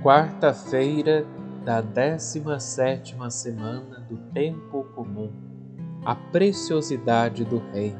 [0.00, 1.26] Quarta-feira
[1.64, 5.32] da 17 semana do tempo comum.
[6.04, 7.98] A preciosidade do reino.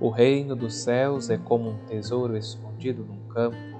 [0.00, 3.78] O reino dos céus é como um tesouro escondido num campo.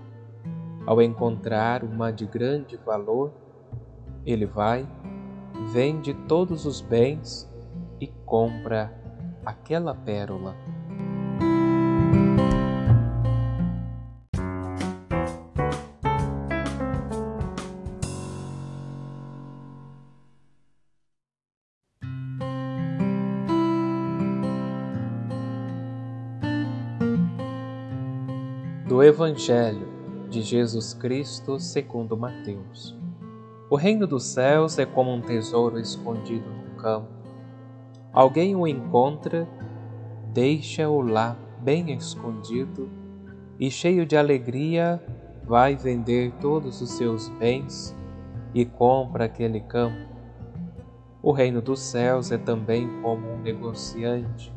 [0.85, 3.33] Ao encontrar uma de grande valor,
[4.27, 4.87] ele vai,
[5.73, 7.51] vende todos os bens
[7.99, 8.93] e compra
[9.43, 10.55] aquela pérola.
[28.93, 29.89] Do Evangelho
[30.29, 32.95] de Jesus Cristo segundo Mateus.
[33.71, 37.09] O reino dos céus é como um tesouro escondido no campo.
[38.13, 39.49] Alguém o encontra,
[40.35, 42.91] deixa-o lá bem escondido
[43.59, 45.03] e, cheio de alegria,
[45.43, 47.97] vai vender todos os seus bens
[48.53, 50.07] e compra aquele campo.
[51.23, 54.53] O reino dos céus é também como um negociante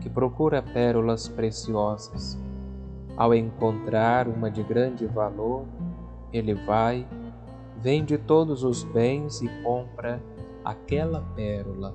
[0.00, 2.38] que procura pérolas preciosas
[3.16, 5.64] ao encontrar uma de grande valor,
[6.32, 7.06] ele vai,
[7.80, 10.22] vende todos os bens e compra
[10.64, 11.94] aquela pérola.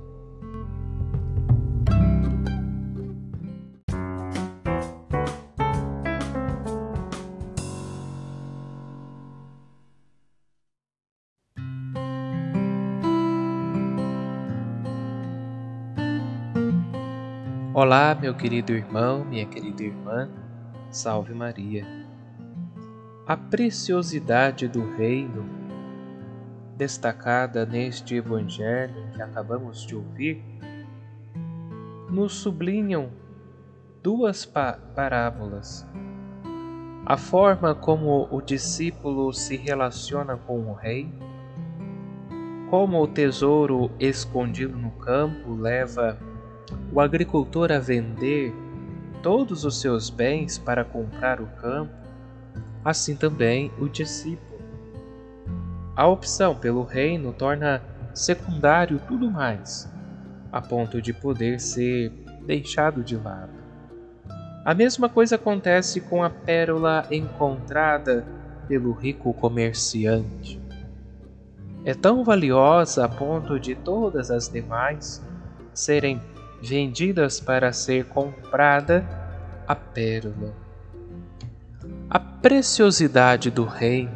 [17.74, 20.30] Olá, meu querido irmão, minha querida irmã.
[20.96, 21.86] Salve Maria.
[23.28, 25.46] A preciosidade do reino,
[26.78, 30.42] destacada neste Evangelho que acabamos de ouvir,
[32.10, 33.10] nos sublinham
[34.02, 35.86] duas parábolas.
[37.06, 41.14] A forma como o discípulo se relaciona com o rei,
[42.70, 46.18] como o tesouro escondido no campo leva
[46.94, 48.65] o agricultor a vender
[49.26, 51.92] todos os seus bens para comprar o campo,
[52.84, 54.62] assim também o discípulo.
[55.96, 57.82] A opção pelo reino torna
[58.14, 59.92] secundário tudo mais,
[60.52, 62.12] a ponto de poder ser
[62.46, 63.50] deixado de lado.
[64.64, 68.24] A mesma coisa acontece com a pérola encontrada
[68.68, 70.62] pelo rico comerciante.
[71.84, 75.20] É tão valiosa a ponto de todas as demais
[75.74, 76.22] serem
[76.62, 79.06] vendidas para ser comprada
[79.68, 80.54] a pérola.
[82.10, 84.12] A preciosidade do reino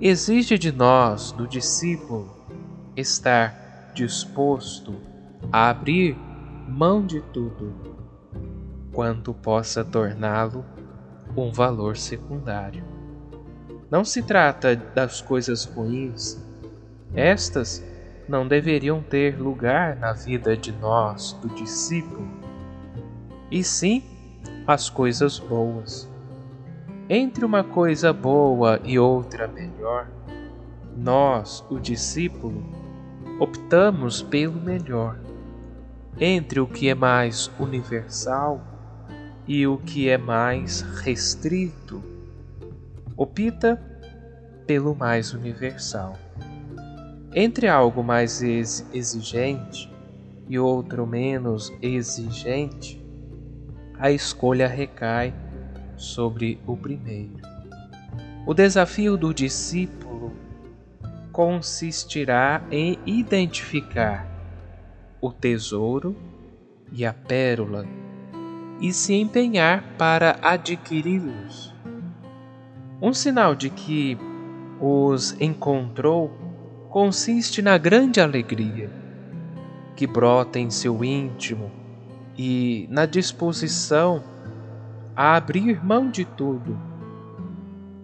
[0.00, 2.34] exige de nós, do discípulo,
[2.96, 4.94] estar disposto
[5.52, 6.16] a abrir
[6.68, 7.96] mão de tudo,
[8.92, 10.64] quanto possa torná-lo
[11.36, 12.84] um valor secundário.
[13.90, 16.42] Não se trata das coisas ruins,
[17.14, 17.84] estas
[18.28, 22.28] não deveriam ter lugar na vida de nós, do discípulo,
[23.50, 24.02] e sim
[24.66, 26.10] as coisas boas.
[27.08, 30.08] Entre uma coisa boa e outra melhor,
[30.96, 32.64] nós, o discípulo,
[33.38, 35.20] optamos pelo melhor.
[36.18, 38.60] Entre o que é mais universal
[39.46, 42.02] e o que é mais restrito,
[43.16, 43.80] opta
[44.66, 46.25] pelo mais universal.
[47.38, 49.92] Entre algo mais exigente
[50.48, 52.98] e outro menos exigente,
[53.98, 55.34] a escolha recai
[55.98, 57.36] sobre o primeiro.
[58.46, 60.32] O desafio do discípulo
[61.30, 64.26] consistirá em identificar
[65.20, 66.16] o tesouro
[66.90, 67.84] e a pérola
[68.80, 71.74] e se empenhar para adquiri-los.
[73.02, 74.16] Um sinal de que
[74.80, 76.45] os encontrou
[76.96, 78.90] consiste na grande alegria
[79.94, 81.70] que brota em seu íntimo
[82.38, 84.24] e na disposição
[85.14, 86.80] a abrir mão de tudo.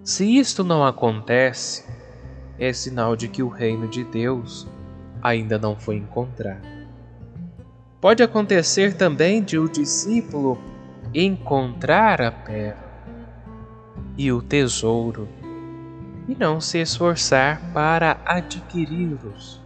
[0.05, 1.87] Se isto não acontece,
[2.59, 4.69] é sinal de que o reino de Deus
[5.23, 6.69] ainda não foi encontrado.
[7.99, 10.59] Pode acontecer também de o discípulo
[11.15, 12.93] encontrar a pérola
[14.19, 15.27] e o tesouro
[16.29, 19.61] e não se esforçar para adquiri-los.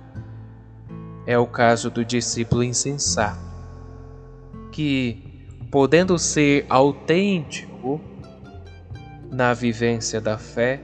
[1.27, 3.41] É o caso do discípulo insensato,
[4.71, 8.01] que, podendo ser autêntico
[9.31, 10.81] na vivência da fé,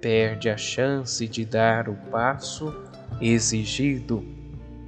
[0.00, 2.72] perde a chance de dar o passo
[3.20, 4.22] exigido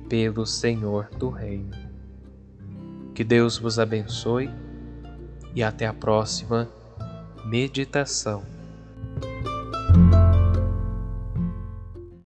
[0.08, 1.76] pelo Senhor do Reino.
[3.14, 4.50] Que Deus vos abençoe
[5.54, 6.68] e até a próxima
[7.44, 8.57] meditação.